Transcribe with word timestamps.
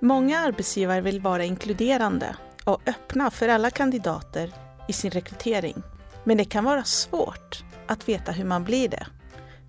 Många 0.00 0.38
arbetsgivare 0.38 1.00
vill 1.00 1.20
vara 1.20 1.44
inkluderande 1.44 2.36
och 2.64 2.80
öppna 2.86 3.30
för 3.30 3.48
alla 3.48 3.70
kandidater 3.70 4.52
i 4.88 4.92
sin 4.92 5.10
rekrytering. 5.10 5.82
Men 6.24 6.36
det 6.36 6.44
kan 6.44 6.64
vara 6.64 6.84
svårt 6.84 7.64
att 7.86 8.08
veta 8.08 8.32
hur 8.32 8.44
man 8.44 8.64
blir 8.64 8.88
det. 8.88 9.06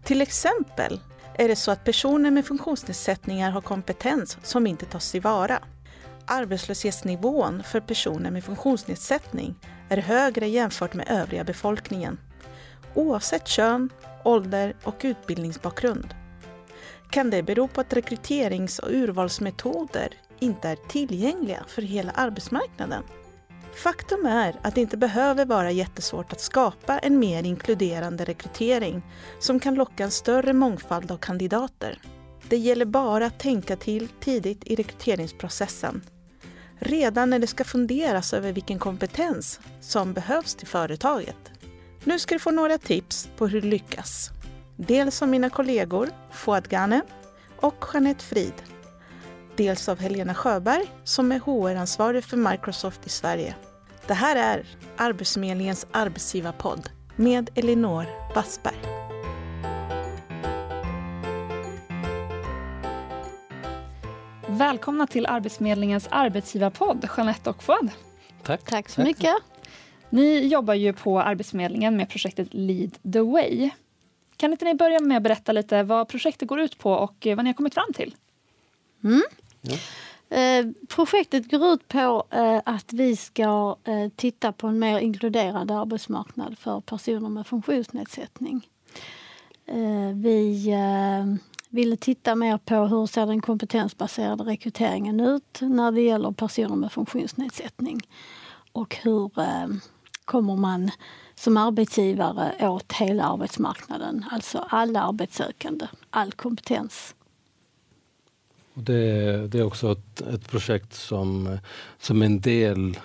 Till 0.04 0.22
exempel 0.22 1.00
är 1.34 1.48
det 1.48 1.56
så 1.56 1.72
att 1.72 1.84
personer 1.84 2.32
med 2.32 2.46
funktionsnedsättningar 2.46 3.52
har 3.52 3.62
kompetens 3.62 4.38
som 4.44 4.68
inte 4.68 4.86
tas 4.86 5.12
tillvara. 5.12 5.60
Arbetslöshetsnivån 6.26 7.64
för 7.64 7.80
personer 7.80 8.32
med 8.32 8.44
funktionsnedsättning 8.44 9.56
är 9.90 9.98
högre 9.98 10.48
jämfört 10.48 10.94
med 10.94 11.08
övriga 11.10 11.44
befolkningen, 11.44 12.20
oavsett 12.94 13.48
kön, 13.48 13.90
ålder 14.24 14.76
och 14.84 14.96
utbildningsbakgrund. 15.02 16.16
Kan 17.10 17.30
det 17.30 17.44
bero 17.44 17.68
på 17.68 17.82
att 17.82 17.94
rekryterings 17.94 18.80
och 18.80 18.92
urvalsmetoder 18.92 20.14
inte 20.40 20.70
är 20.70 20.76
tillgängliga 20.76 21.64
för 21.68 21.82
hela 21.82 22.12
arbetsmarknaden? 22.12 23.04
Faktum 23.84 24.26
är 24.26 24.56
att 24.62 24.76
det 24.76 24.82
inte 24.82 24.98
behöver 24.98 25.46
vara 25.46 25.72
jättesvårt 25.72 26.34
att 26.34 26.42
skapa 26.42 27.00
en 27.00 27.20
mer 27.20 27.44
inkluderande 27.44 28.26
rekrytering 28.26 29.02
som 29.40 29.60
kan 29.60 29.76
locka 29.76 30.04
en 30.04 30.12
större 30.12 30.54
mångfald 30.54 31.12
av 31.12 31.18
kandidater. 31.18 32.02
Det 32.50 32.58
gäller 32.58 32.86
bara 32.86 33.26
att 33.26 33.40
tänka 33.40 33.76
till 33.76 34.08
tidigt 34.20 34.64
i 34.64 34.76
rekryteringsprocessen. 34.76 36.02
Redan 36.80 37.30
när 37.30 37.40
det 37.40 37.48
ska 37.48 37.64
funderas 37.64 38.34
över 38.34 38.52
vilken 38.52 38.80
kompetens 38.80 39.60
som 39.82 40.14
behövs 40.14 40.56
till 40.56 40.68
företaget. 40.68 41.52
Nu 42.04 42.20
ska 42.20 42.36
du 42.36 42.40
få 42.40 42.52
några 42.52 42.78
tips 42.78 43.30
på 43.38 43.48
hur 43.48 43.62
du 43.62 43.68
lyckas. 43.68 44.32
Dels 44.82 45.22
av 45.22 45.28
mina 45.28 45.50
kollegor 45.50 46.10
Fouad 46.32 46.70
Gane 46.70 47.02
och 47.56 47.86
Jeanette 47.94 48.24
Frid. 48.24 48.54
Dels 49.56 49.90
av 49.90 50.00
Helena 50.00 50.34
Sjöberg 50.34 50.92
som 51.04 51.32
är 51.32 51.40
HR-ansvarig 51.40 52.24
för 52.24 52.38
Microsoft 52.38 53.06
i 53.06 53.10
Sverige. 53.10 53.56
Det 54.08 54.14
här 54.14 54.36
är 54.36 54.66
Arbetsförmedlingens 54.98 55.88
arbetsgivarpodd 55.92 56.90
med 57.16 57.50
Elinor 57.56 58.06
Bassberg. 58.36 58.78
Välkomna 64.48 65.08
till 65.08 65.26
Arbetsförmedlingens 65.26 66.08
arbetsgivarpodd, 66.12 67.08
Jeanette 67.18 67.50
och 67.50 67.64
Fouad. 67.64 67.90
Tack. 68.44 68.64
Tack 68.64 68.90
så 68.90 69.02
mycket. 69.02 69.36
Ni 70.10 70.48
jobbar 70.48 70.74
ju 70.74 70.94
på 70.94 71.22
Arbetsförmedlingen 71.22 71.98
med 71.98 72.10
projektet 72.10 72.48
Lead 72.52 72.98
the 73.14 73.22
Way. 73.22 73.72
Kan 74.40 74.52
inte 74.52 74.66
ni 74.66 74.74
börja 74.74 75.00
med 75.00 75.18
att 75.18 75.24
berätta 75.24 75.52
lite 75.52 75.84
vad 75.84 76.08
projektet 76.08 76.48
går 76.48 76.60
ut 76.60 76.78
på 76.78 76.92
och 76.92 77.28
vad 77.36 77.44
ni 77.44 77.50
har 77.50 77.54
kommit 77.54 77.74
fram 77.74 77.94
till? 77.94 78.16
Mm. 79.04 79.22
Ja. 79.62 79.78
Eh, 80.38 80.66
projektet 80.88 81.52
går 81.52 81.74
ut 81.74 81.88
på 81.88 82.24
eh, 82.30 82.62
att 82.66 82.94
vi 82.94 83.16
ska 83.16 83.78
eh, 83.84 84.10
titta 84.16 84.52
på 84.52 84.68
en 84.68 84.80
mer 84.80 85.00
inkluderande 85.00 85.78
arbetsmarknad 85.78 86.58
för 86.58 86.82
personer 86.82 87.30
med 87.30 87.48
funktionsnedsättning. 87.48 88.68
Eh, 89.66 90.16
vi 90.16 90.70
eh, 90.70 91.36
ville 91.70 91.98
titta 91.98 92.36
mer 92.36 92.58
på 92.58 92.76
hur 92.76 93.06
ser 93.06 93.26
den 93.26 93.42
kompetensbaserade 93.42 94.44
rekryteringen 94.44 95.20
ut 95.20 95.60
när 95.62 95.92
det 95.92 96.02
gäller 96.02 96.32
personer 96.32 96.76
med 96.76 96.92
funktionsnedsättning. 96.92 98.02
Och 98.72 98.96
hur 98.96 99.40
eh, 99.40 99.68
kommer 100.30 100.56
man 100.56 100.92
som 101.36 101.58
arbetsgivare 101.58 102.70
åt 102.70 102.94
hela 102.94 103.24
arbetsmarknaden, 103.24 104.26
alltså 104.32 104.66
alla 104.70 105.02
arbetssökande, 105.02 105.88
all 106.10 106.32
kompetens. 106.32 107.16
Det, 108.74 109.48
det, 109.48 109.60
är 109.60 109.64
också 109.64 109.92
ett, 109.92 110.22
ett, 110.22 110.50
projekt 110.50 110.94
som, 110.94 111.58
som 112.00 112.22
en 112.22 112.42
del 112.42 113.00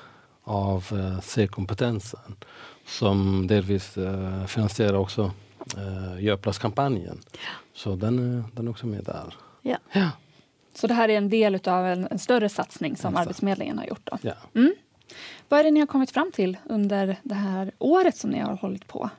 av 0.45 0.93
uh, 0.93 1.21
C-kompetensen 1.21 2.37
som 2.87 3.47
delvis 3.47 3.99
uh, 3.99 4.47
finansierar 4.47 4.99
också 4.99 5.31
uh, 5.79 6.25
Göplaskampanjen. 6.25 7.19
Ja. 7.33 7.39
Så 7.75 7.97
den, 7.97 8.45
den 8.53 8.67
är 8.67 8.71
också 8.71 8.87
med 8.87 9.05
där. 9.05 9.35
Ja. 9.63 9.79
ja. 9.93 10.11
Så 10.75 10.87
det 10.87 10.95
här 10.95 11.09
är 11.09 11.17
en 11.17 11.29
del 11.31 11.55
av 11.55 11.87
en, 11.87 12.09
en 12.11 12.19
större 12.19 12.49
satsning 12.49 12.97
som 12.97 13.09
Exakt. 13.09 13.27
Arbetsförmedlingen 13.27 13.79
har 13.79 13.87
gjort? 13.87 14.05
Då. 14.05 14.19
Ja. 14.23 14.35
Mm. 14.55 14.75
Vad 15.49 15.61
är 15.61 15.65
det 15.65 15.71
ni 15.71 15.81
har 15.81 15.87
kommit 15.87 16.11
fram 16.11 16.33
till 16.33 16.57
under 16.65 17.17
det 17.23 17.35
här 17.35 17.73
året 17.79 18.17
som 18.17 18.31
ni 18.31 18.39
har 18.39 18.57
hållit 18.57 18.87
på? 18.87 19.11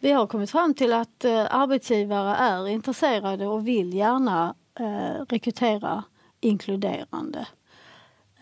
Vi 0.00 0.12
har 0.12 0.26
kommit 0.26 0.50
fram 0.50 0.74
till 0.74 0.92
att 0.92 1.24
eh, 1.24 1.46
arbetsgivare 1.50 2.36
är 2.36 2.68
intresserade 2.68 3.46
och 3.46 3.68
vill 3.68 3.94
gärna 3.94 4.54
eh, 4.80 5.24
rekrytera 5.28 6.04
inkluderande. 6.40 7.46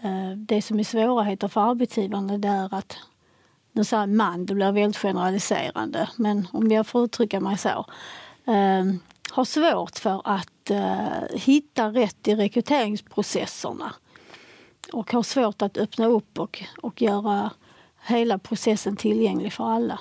Eh, 0.03 0.31
det 0.37 0.63
som 0.63 0.79
är 0.79 0.85
svårigheter 0.85 1.49
för 1.49 1.61
arbetsgivarna 1.71 2.39
det 2.39 2.49
är 2.49 2.75
att 2.75 2.97
nu 3.73 3.85
säger 3.85 4.07
man, 4.07 4.47
det 4.47 4.55
blir 4.55 4.73
väldigt 4.73 4.97
generaliserande, 4.97 6.09
men 6.17 6.49
om 6.53 6.71
jag 6.71 6.87
får 6.87 7.05
uttrycka 7.05 7.41
mig 7.41 7.59
så. 7.59 7.87
Eh, 8.47 8.85
har 9.31 9.45
svårt 9.45 9.99
för 9.99 10.23
att 10.25 10.71
eh, 10.71 11.39
hitta 11.39 11.89
rätt 11.89 12.29
i 12.29 12.35
rekryteringsprocesserna 12.35 13.93
och 14.93 15.13
har 15.13 15.23
svårt 15.23 15.63
att 15.63 15.79
öppna 15.79 16.07
upp 16.07 16.39
och, 16.39 16.63
och 16.83 17.03
göra 17.03 17.51
hela 18.07 18.39
processen 18.39 18.97
tillgänglig 18.97 19.53
för 19.53 19.65
alla. 19.65 19.99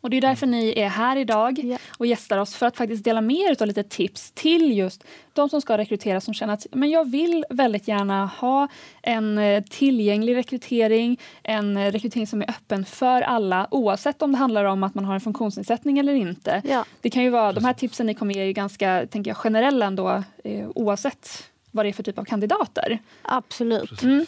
Och 0.00 0.10
det 0.10 0.16
är 0.16 0.20
därför 0.20 0.46
ni 0.46 0.72
är 0.76 0.88
här 0.88 1.16
idag 1.16 1.78
och 1.98 2.06
gästar 2.06 2.38
oss 2.38 2.54
för 2.54 2.66
att 2.66 2.76
faktiskt 2.76 3.04
dela 3.04 3.20
med 3.20 3.36
er 3.36 3.62
av 3.62 3.66
lite 3.66 3.82
tips 3.82 4.32
till 4.32 4.78
just 4.78 5.04
de 5.32 5.48
som 5.48 5.60
ska 5.60 5.78
rekrytera 5.78 6.20
som 6.20 6.34
känner 6.34 6.54
att 6.54 6.66
men 6.72 6.90
jag 6.90 7.10
vill 7.10 7.44
väldigt 7.50 7.88
gärna 7.88 8.26
ha 8.26 8.68
en 9.02 9.38
eh, 9.38 9.62
tillgänglig 9.64 10.36
rekrytering, 10.36 11.20
en 11.42 11.92
rekrytering 11.92 12.26
som 12.26 12.42
är 12.42 12.50
öppen 12.50 12.84
för 12.84 13.22
alla 13.22 13.68
oavsett 13.70 14.22
om 14.22 14.32
det 14.32 14.38
handlar 14.38 14.64
om 14.64 14.82
att 14.82 14.94
man 14.94 15.04
har 15.04 15.14
en 15.14 15.20
funktionsnedsättning 15.20 15.98
eller 15.98 16.14
inte. 16.14 16.62
Ja. 16.64 16.84
Det 17.00 17.10
kan 17.10 17.22
ju 17.22 17.30
vara, 17.30 17.52
de 17.52 17.64
här 17.64 17.72
tipsen 17.72 18.06
ni 18.06 18.14
kommer 18.14 18.34
ge 18.34 18.48
är 18.48 18.52
ganska 18.52 19.06
tänker 19.10 19.30
jag, 19.30 19.36
generella 19.36 19.86
ändå 19.86 20.22
eh, 20.44 20.68
oavsett 20.74 21.50
vad 21.70 21.84
det 21.84 21.88
är 21.88 21.92
för 21.92 22.02
typ 22.02 22.18
av 22.18 22.24
kandidater. 22.24 22.98
Absolut. 23.22 24.02
Mm. 24.02 24.26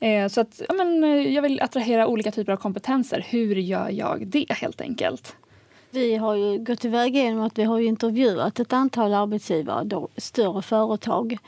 Eh, 0.00 0.28
så 0.28 0.40
att, 0.40 0.62
ja, 0.68 0.74
men, 0.74 1.04
eh, 1.04 1.34
jag 1.34 1.42
vill 1.42 1.60
attrahera 1.60 2.06
olika 2.06 2.30
typer 2.30 2.52
av 2.52 2.56
kompetenser. 2.56 3.26
Hur 3.28 3.56
gör 3.56 3.90
jag 3.90 4.26
det 4.26 4.46
helt 4.48 4.80
enkelt? 4.80 5.36
Vi 5.90 6.16
har 6.16 6.34
ju 6.34 6.58
gått 6.58 6.80
tillväga 6.80 7.22
genom 7.22 7.44
att 7.44 7.58
vi 7.58 7.64
har 7.64 7.78
intervjuat 7.78 8.60
ett 8.60 8.72
antal 8.72 9.14
arbetsgivare, 9.14 9.84
då, 9.84 10.08
större 10.16 10.62
företag. 10.62 11.38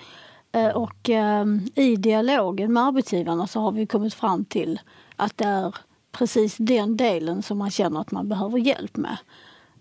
Eh, 0.53 0.69
och 0.69 1.11
eh, 1.11 1.45
i 1.75 1.97
dialogen 1.97 2.73
med 2.73 2.83
arbetsgivarna 2.83 3.47
så 3.47 3.61
har 3.61 3.73
vi 3.73 3.87
kommit 3.87 4.15
fram 4.15 4.45
till 4.45 4.81
att 5.17 5.39
det 5.39 5.45
är 5.45 5.75
precis 6.13 6.57
den 6.57 6.97
delen 6.97 7.43
som 7.43 7.59
man 7.59 7.71
känner 7.71 8.01
att 8.01 8.11
man 8.11 8.29
behöver 8.29 8.59
hjälp 8.59 8.97
med. 8.97 9.17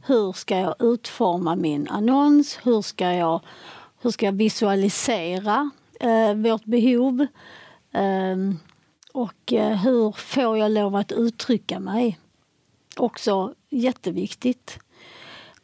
Hur 0.06 0.34
ska 0.34 0.58
jag 0.58 0.76
utforma 0.80 1.56
min 1.56 1.88
annons? 1.88 2.60
Hur 2.64 2.82
ska 2.82 3.12
jag 3.12 3.42
hur 4.06 4.12
ska 4.12 4.26
jag 4.26 4.34
visualisera 4.34 5.72
eh, 6.00 6.34
vårt 6.34 6.66
behov? 6.66 7.28
Eh, 7.92 8.38
och 9.12 9.54
eh, 9.54 9.78
hur 9.78 10.12
får 10.12 10.58
jag 10.58 10.72
lov 10.72 10.96
att 10.96 11.12
uttrycka 11.12 11.80
mig? 11.80 12.20
Också 12.98 13.54
jätteviktigt. 13.70 14.80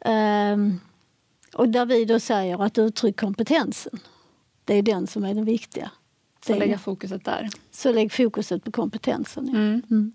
Eh, 0.00 0.56
och 1.54 1.68
där 1.68 1.86
vi 1.86 2.04
då 2.04 2.20
säger 2.20 2.62
att 2.62 2.78
uttryck 2.78 3.20
kompetensen. 3.20 3.98
Det 4.64 4.74
är 4.74 4.82
den 4.82 5.06
som 5.06 5.24
är 5.24 5.34
den 5.34 5.44
viktiga. 5.44 5.90
Så 6.46 6.54
lägga 6.54 6.78
fokuset 6.78 7.24
där. 7.24 7.48
Så 7.70 7.92
lägg 7.92 8.12
fokuset 8.12 8.64
på 8.64 8.70
kompetensen. 8.70 9.48
Ja. 9.48 9.58
Mm. 9.58 9.82
Mm. 9.90 10.12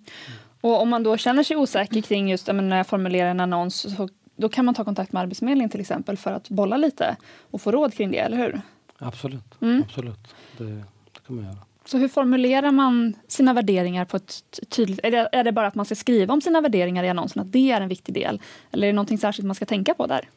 Och 0.61 0.81
om 0.81 0.89
man 0.89 1.03
då 1.03 1.17
känner 1.17 1.43
sig 1.43 1.57
osäker 1.57 2.01
kring 2.01 2.29
just 2.29 2.47
när 2.47 2.77
jag 2.77 2.87
formulerar 2.87 3.29
en 3.29 3.39
annons 3.39 3.95
så 3.97 4.09
då 4.37 4.49
kan 4.49 4.65
man 4.65 4.75
ta 4.75 4.83
kontakt 4.83 5.13
med 5.13 5.21
Arbetsförmedlingen 5.21 5.69
till 5.69 5.81
exempel 5.81 6.17
för 6.17 6.31
att 6.31 6.49
bolla 6.49 6.77
lite 6.77 7.17
och 7.51 7.61
få 7.61 7.71
råd 7.71 7.93
kring 7.93 8.11
det, 8.11 8.17
eller 8.17 8.37
hur? 8.37 8.61
Absolut, 8.97 9.61
mm. 9.61 9.83
absolut. 9.87 10.35
Det, 10.57 10.63
det 10.63 11.19
kan 11.27 11.35
man 11.35 11.45
göra. 11.45 11.57
Så 11.85 11.97
hur 11.97 12.07
formulerar 12.07 12.71
man 12.71 13.13
sina 13.27 13.53
värderingar 13.53 14.05
på 14.05 14.17
ett 14.17 14.43
tydligt... 14.69 14.99
Är 15.03 15.11
det, 15.11 15.29
är 15.31 15.43
det 15.43 15.51
bara 15.51 15.67
att 15.67 15.75
man 15.75 15.85
ska 15.85 15.95
skriva 15.95 16.33
om 16.33 16.41
sina 16.41 16.61
värderingar 16.61 17.03
i 17.03 17.09
annonsen, 17.09 17.41
att 17.41 17.51
det 17.51 17.71
är 17.71 17.81
en 17.81 17.89
viktig 17.89 18.13
del? 18.13 18.41
Eller 18.71 18.87
är 18.87 18.91
det 18.91 18.95
någonting 18.95 19.17
särskilt 19.17 19.45
man 19.45 19.55
ska 19.55 19.65
tänka 19.65 19.93
på 19.93 20.07
där? 20.07 20.29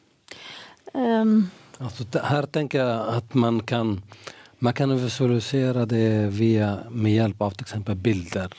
Um. 0.93 1.49
Alltså, 1.77 2.03
här 2.23 2.43
tänker 2.43 2.79
jag 2.79 3.07
att 3.07 3.33
man 3.33 3.63
kan, 3.63 4.01
man 4.59 4.73
kan 4.73 5.03
visualisera 5.03 5.85
det 5.85 6.27
via, 6.27 6.79
med 6.89 7.13
hjälp 7.13 7.41
av 7.41 7.51
till 7.51 7.61
exempel 7.61 7.95
bilder. 7.95 8.53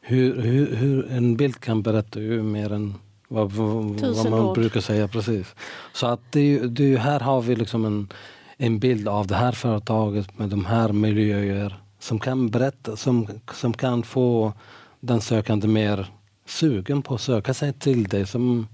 Hur, 0.00 0.40
hur, 0.40 0.76
hur 0.76 1.10
en 1.10 1.36
bild 1.36 1.60
kan 1.60 1.82
berätta 1.82 2.20
ju 2.20 2.42
mer 2.42 2.72
än 2.72 2.94
vad, 3.28 3.52
vad 3.52 4.30
man 4.30 4.54
brukar 4.54 4.80
säga 4.80 5.08
precis. 5.08 5.54
Så 5.92 6.06
att 6.06 6.20
det, 6.30 6.58
det, 6.58 6.96
här 6.96 7.20
har 7.20 7.40
vi 7.40 7.56
liksom 7.56 7.84
en, 7.84 8.08
en 8.56 8.78
bild 8.78 9.08
av 9.08 9.26
det 9.26 9.34
här 9.34 9.52
företaget 9.52 10.38
med 10.38 10.48
de 10.48 10.64
här 10.64 10.92
miljöer 10.92 11.76
som 11.98 12.18
kan 12.18 12.48
berätta, 12.48 12.96
som, 12.96 13.28
som 13.52 13.72
kan 13.72 14.02
få 14.02 14.52
den 15.00 15.20
sökande 15.20 15.68
mer 15.68 16.06
sugen 16.46 17.02
på 17.02 17.14
att 17.14 17.20
söka 17.20 17.54
sig 17.54 17.72
till 17.72 18.04
dig 18.04 18.26
som 18.26 18.68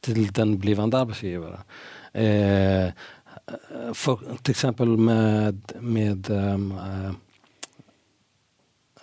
till 0.00 0.32
den 0.32 0.58
blivande 0.58 0.98
arbetsgivaren. 0.98 1.60
Eh, 2.12 2.92
för, 3.94 4.18
till 4.42 4.50
exempel 4.50 4.88
med, 4.88 5.72
med 5.80 6.30
um, 6.30 6.74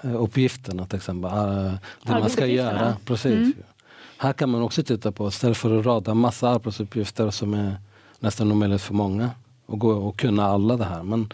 uppgifterna, 0.02 0.86
till 0.86 0.98
exempel. 0.98 1.32
Uh, 1.32 1.74
det 2.04 2.12
man 2.12 2.30
ska 2.30 2.46
göra. 2.46 2.98
Precis. 3.06 3.32
Mm. 3.32 3.54
Här 4.24 4.34
kan 4.34 4.50
man 4.50 4.62
också 4.62 4.84
titta 4.84 5.12
på, 5.12 5.28
istället 5.28 5.58
för 5.58 5.80
att 5.80 5.86
rada 5.86 6.14
massa 6.14 6.50
arbetsuppgifter 6.50 7.30
som 7.30 7.54
är 7.54 7.76
nästan 8.20 8.52
omöjligt 8.52 8.82
för 8.82 8.94
många, 8.94 9.32
och, 9.66 9.80
gå 9.80 9.92
och 9.92 10.20
kunna 10.20 10.46
alla 10.46 10.78
det 10.78 10.86
här. 10.86 11.04
Men 11.04 11.34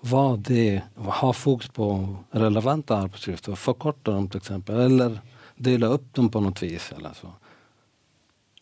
vad 0.00 0.38
det, 0.38 0.82
ha 0.94 1.32
fokus 1.32 1.68
på 1.68 2.16
relevanta 2.30 2.96
arbetsuppgifter, 2.96 3.54
förkorta 3.54 4.10
dem 4.10 4.28
till 4.28 4.36
exempel, 4.36 4.80
eller 4.80 5.18
dela 5.56 5.86
upp 5.86 6.14
dem 6.14 6.28
på 6.28 6.40
något 6.40 6.62
vis. 6.62 6.92
Eller 6.96 7.10
så. 7.20 7.32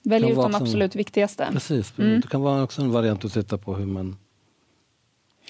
Välj 0.04 0.30
ut 0.30 0.36
de 0.36 0.54
absolut 0.54 0.96
viktigaste. 0.96 1.48
Precis, 1.52 1.98
mm. 1.98 2.20
det 2.20 2.28
kan 2.28 2.42
vara 2.42 2.62
också 2.62 2.82
en 2.82 2.92
variant 2.92 3.24
att 3.24 3.32
titta 3.32 3.58
på 3.58 3.74
hur 3.74 3.86
man... 3.86 4.16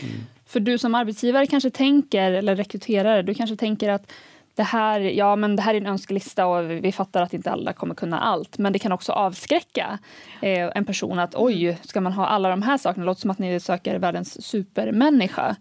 Mm. 0.00 0.12
För 0.46 0.60
du 0.60 0.78
som 0.78 0.94
arbetsgivare 0.94 1.46
kanske 1.46 1.70
tänker, 1.70 2.32
eller 2.32 2.56
rekryterare, 2.56 3.22
du 3.22 3.34
kanske 3.34 3.56
tänker 3.56 3.88
att 3.88 4.12
det 4.60 4.64
här, 4.64 5.00
ja, 5.00 5.36
men 5.36 5.56
det 5.56 5.62
här 5.62 5.74
är 5.74 5.80
en 5.80 5.86
önskelista 5.86 6.46
och 6.46 6.70
vi 6.70 6.92
fattar 6.92 7.22
att 7.22 7.34
inte 7.34 7.50
alla 7.50 7.72
kommer 7.72 7.94
kunna 7.94 8.20
allt. 8.20 8.58
Men 8.58 8.72
det 8.72 8.78
kan 8.78 8.92
också 8.92 9.12
avskräcka 9.12 9.98
eh, 10.42 10.70
en 10.74 10.84
person 10.84 11.18
att 11.18 11.34
oj, 11.34 11.78
ska 11.82 12.00
man 12.00 12.12
ha 12.12 12.26
alla 12.26 12.50
de 12.50 12.62
här 12.62 12.78
sakerna? 12.78 13.04
Det 13.04 13.06
låter 13.06 13.20
som 13.20 13.30
att 13.30 13.38
ni 13.38 13.60
söker 13.60 13.98
världens 13.98 14.46
supermänniska. 14.46 15.56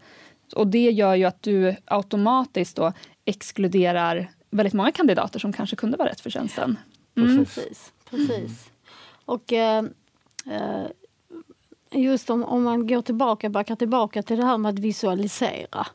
Och 0.56 0.68
det 0.68 0.92
gör 0.92 1.16
ju 1.16 1.26
att 1.26 1.44
du 1.44 1.76
automatiskt 1.86 2.76
då 2.76 2.94
exkluderar 3.26 4.32
väldigt 4.50 4.74
många 4.74 4.92
kandidater 4.92 5.40
som 5.40 5.54
kanske 5.54 5.76
kunde 5.76 5.98
vara 5.98 6.10
rätt 6.10 6.22
för 6.22 6.30
tjänsten. 6.30 6.78
Mm. 7.18 7.38
Precis. 7.38 7.92
precis. 8.10 8.72
Och 9.26 9.54
eh, 9.54 9.84
eh, 10.46 10.86
just 11.92 12.30
om, 12.30 12.44
om 12.44 12.64
man 12.64 12.88
går 12.88 13.02
tillbaka, 13.02 13.50
backar 13.50 13.76
tillbaka 13.76 14.24
till 14.24 14.38
det 14.38 14.46
här 14.46 14.58
med 14.58 14.70
att 14.70 14.80
visualisera. 14.80 15.88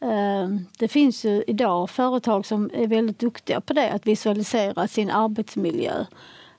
Eh, 0.00 0.48
det 0.78 0.88
finns 0.88 1.24
ju 1.24 1.44
idag 1.46 1.90
företag 1.90 2.46
som 2.46 2.70
är 2.74 2.86
väldigt 2.86 3.18
duktiga 3.18 3.60
på 3.60 3.72
det, 3.72 3.90
att 3.90 4.06
visualisera 4.06 4.88
sin 4.88 5.10
arbetsmiljö 5.10 6.04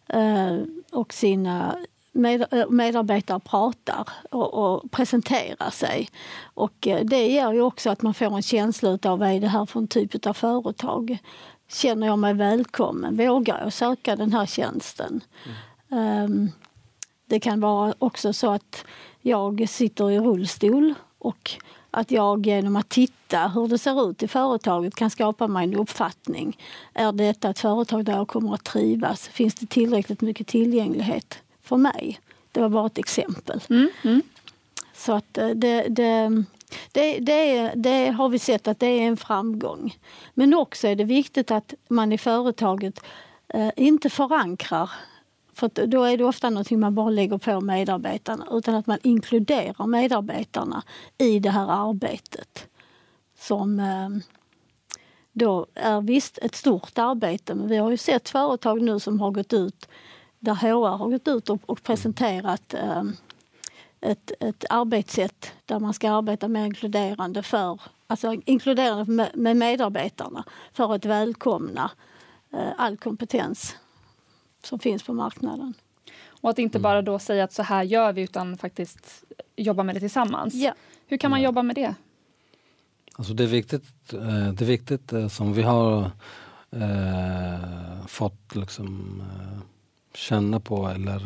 eh, 0.07 0.57
och 0.91 1.13
sina 1.13 1.75
med, 2.11 2.45
medarbetare 2.69 3.39
pratar 3.39 4.09
och, 4.31 4.53
och, 4.53 4.91
presenterar 4.91 5.69
sig. 5.69 6.09
Och 6.53 6.87
det 7.03 7.27
gör 7.27 7.53
ju 7.53 7.61
också 7.61 7.89
att 7.89 8.01
man 8.01 8.13
får 8.13 8.35
en 8.35 8.41
känsla 8.41 8.99
av 9.03 9.19
vad 9.19 9.29
är 9.29 9.39
det 9.39 9.47
här 9.47 9.65
för 9.65 9.79
en 9.79 9.87
typ 9.87 10.25
av 10.27 10.33
företag. 10.33 11.17
Känner 11.67 12.07
jag 12.07 12.19
mig 12.19 12.33
välkommen? 12.33 13.17
Vågar 13.17 13.63
jag 13.63 13.73
söka 13.73 14.15
den 14.15 14.33
här 14.33 14.45
tjänsten? 14.45 15.21
Mm. 15.89 16.23
Um, 16.23 16.51
det 17.25 17.39
kan 17.39 17.59
vara 17.59 17.93
också 17.99 18.33
så 18.33 18.51
att 18.51 18.85
jag 19.21 19.69
sitter 19.69 20.11
i 20.11 20.19
rullstol 20.19 20.93
och 21.17 21.51
att 21.91 22.11
jag 22.11 22.47
genom 22.47 22.75
att 22.75 22.89
titta 22.89 23.47
hur 23.47 23.67
det 23.67 23.77
ser 23.77 24.09
ut 24.09 24.23
i 24.23 24.27
företaget 24.27 24.95
kan 24.95 25.09
skapa 25.09 25.47
mig 25.47 25.63
en 25.63 25.75
uppfattning. 25.75 26.57
Är 26.93 27.11
detta 27.11 27.49
ett 27.49 27.59
företag 27.59 28.05
där 28.05 28.13
jag 28.13 28.27
kommer 28.27 28.53
att 28.53 28.63
trivas? 28.63 29.27
Finns 29.27 29.55
det 29.55 29.65
tillräckligt 29.65 30.21
mycket 30.21 30.47
tillgänglighet 30.47 31.39
för 31.63 31.77
mig? 31.77 32.19
Det 32.51 32.61
var 32.61 32.69
bara 32.69 32.85
ett 32.85 32.97
exempel. 32.97 33.61
Mm, 33.69 33.89
mm. 34.03 34.21
Så 34.93 35.13
att 35.13 35.37
eh, 35.37 35.49
det, 35.49 35.85
det, 35.89 36.43
det, 36.91 37.19
det, 37.19 37.71
det, 37.75 38.07
har 38.09 38.29
vi 38.29 38.39
sett 38.39 38.67
att 38.67 38.79
det 38.79 38.87
är 38.87 39.07
en 39.07 39.17
framgång. 39.17 39.97
Men 40.33 40.53
också 40.53 40.87
är 40.87 40.95
det 40.95 41.03
viktigt 41.03 41.51
att 41.51 41.73
man 41.87 42.11
i 42.11 42.17
företaget 42.17 42.99
eh, 43.47 43.69
inte 43.75 44.09
förankrar 44.09 44.89
för 45.59 45.87
då 45.87 46.03
är 46.03 46.17
det 46.17 46.23
ofta 46.23 46.49
någonting 46.49 46.79
man 46.79 46.95
bara 46.95 47.09
lägger 47.09 47.37
på 47.37 47.61
medarbetarna 47.61 48.47
utan 48.51 48.75
att 48.75 48.87
man 48.87 48.97
inkluderar 49.03 49.87
medarbetarna 49.87 50.83
i 51.17 51.39
det 51.39 51.49
här 51.49 51.89
arbetet. 51.89 52.67
Som 53.39 53.79
eh, 53.79 54.09
då 55.31 55.65
är 55.73 56.01
visst 56.01 56.37
ett 56.37 56.55
stort 56.55 56.97
arbete 56.97 57.55
men 57.55 57.67
vi 57.67 57.77
har 57.77 57.91
ju 57.91 57.97
sett 57.97 58.29
företag 58.29 58.81
nu 58.81 58.99
som 58.99 59.19
har 59.19 59.31
gått 59.31 59.53
ut 59.53 59.89
där 60.39 60.53
HR 60.53 60.97
har 60.97 61.09
gått 61.09 61.27
ut 61.27 61.49
och, 61.49 61.59
och 61.65 61.83
presenterat 61.83 62.73
eh, 62.73 63.03
ett, 64.01 64.31
ett 64.39 64.65
arbetssätt 64.69 65.51
där 65.65 65.79
man 65.79 65.93
ska 65.93 66.11
arbeta 66.11 66.47
mer 66.47 66.65
inkluderande 66.65 67.43
för 67.43 67.81
alltså 68.07 68.33
inkluderande 68.45 69.11
med, 69.11 69.29
med 69.33 69.57
medarbetarna 69.57 70.43
för 70.73 70.93
att 70.93 71.05
välkomna 71.05 71.91
eh, 72.53 72.69
all 72.77 72.97
kompetens 72.97 73.75
som 74.63 74.79
finns 74.79 75.03
på 75.03 75.13
marknaden. 75.13 75.73
Och 76.41 76.49
att 76.49 76.59
inte 76.59 76.77
mm. 76.77 76.83
bara 76.83 77.01
då 77.01 77.19
säga 77.19 77.43
att 77.43 77.53
så 77.53 77.63
här 77.63 77.83
gör 77.83 78.13
vi 78.13 78.21
utan 78.21 78.57
faktiskt 78.57 79.23
jobba 79.55 79.83
med 79.83 79.95
det 79.95 79.99
tillsammans. 79.99 80.53
Ja. 80.53 80.73
Hur 81.07 81.17
kan 81.17 81.31
man 81.31 81.41
jobba 81.41 81.63
med 81.63 81.75
det? 81.75 81.95
Alltså 83.15 83.33
det 83.33 83.43
är 83.43 83.47
viktigt, 83.47 84.13
eh, 84.13 84.53
det 84.53 84.61
är 84.61 84.65
viktigt 84.65 85.13
eh, 85.13 85.27
som 85.27 85.53
vi 85.53 85.61
har 85.61 86.11
eh, 86.71 88.05
fått 88.07 88.55
liksom, 88.55 89.21
eh, 89.21 89.59
känna 90.13 90.59
på 90.59 90.87
eller, 90.87 91.21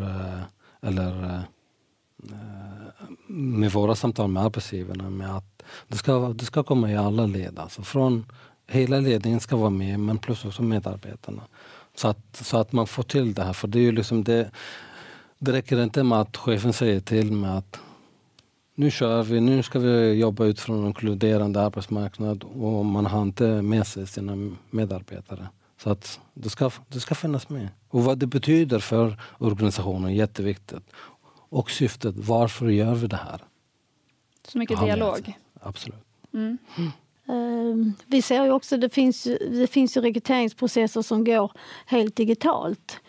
eller 0.81 1.41
med 3.27 3.71
våra 3.71 3.95
samtal 3.95 4.27
med 4.29 4.44
arbetsgivarna 4.44 5.09
med 5.09 5.36
att 5.36 5.63
det 5.88 5.97
ska, 5.97 6.33
det 6.33 6.45
ska 6.45 6.63
komma 6.63 6.91
i 6.91 6.97
alla 6.97 7.25
led. 7.25 7.59
Alltså 7.59 7.81
från, 7.81 8.25
hela 8.68 9.00
ledningen 9.00 9.39
ska 9.39 9.56
vara 9.56 9.69
med 9.69 10.00
men 10.00 10.18
plus 10.18 10.45
också 10.45 10.63
medarbetarna. 10.63 11.41
Så 11.95 12.07
att, 12.07 12.19
så 12.31 12.57
att 12.57 12.72
man 12.72 12.88
får 12.88 13.04
till 13.04 13.34
det 13.34 13.44
här. 13.44 13.54
För 13.54 13.68
det, 13.68 13.80
är 13.80 13.84
ju 13.84 13.92
liksom 13.92 14.24
det, 14.24 14.51
det 15.40 15.51
räcker 15.51 15.84
inte 15.84 16.04
med 16.04 16.19
att 16.22 16.38
chefen 16.38 16.74
säger 16.74 17.00
till 17.00 17.31
med 17.31 17.57
att 17.57 17.80
nu 18.75 18.92
kör 18.92 19.24
vi, 19.24 19.42
nu 19.42 19.63
ska 19.63 19.80
vi 19.80 20.13
jobba 20.13 20.45
utifrån 20.45 20.80
en 20.80 20.88
inkluderande 20.88 21.62
arbetsmarknad 21.62 22.44
och 22.44 22.86
man 22.86 23.06
har 23.06 23.22
inte 23.22 23.62
med 23.62 23.88
sig 23.88 24.07
sina 24.07 24.56
medarbetare. 24.69 25.48
Så 25.84 25.90
att 25.90 26.19
det 26.34 26.50
ska, 26.50 26.72
det 26.88 27.00
ska 27.00 27.16
finnas 27.16 27.50
med. 27.50 27.69
Och 27.90 28.04
vad 28.04 28.18
det 28.18 28.28
betyder 28.28 28.80
för 28.80 29.22
organisationen 29.38 30.10
är 30.10 30.13
jätteviktigt. 30.13 30.84
Och 31.50 31.72
syftet, 31.72 32.16
varför 32.18 32.68
gör 32.68 32.96
vi 32.96 33.07
det 33.07 33.16
här? 33.16 33.42
Så 34.48 34.57
mycket 34.57 34.80
dialog. 34.80 35.38
Absolut. 35.62 36.06
Mm. 36.34 36.57
Ehm, 37.28 37.94
vi 38.06 38.22
ser 38.22 38.44
ju 38.44 38.52
också 38.52 38.78
det 38.78 38.90
finns, 38.90 39.24
det 39.52 39.68
finns 39.68 39.98
ju 39.98 40.02
rekryteringsprocesser 40.02 41.02
som 41.02 41.24
går 41.24 41.52
helt 41.86 42.16
digitalt. 42.16 43.00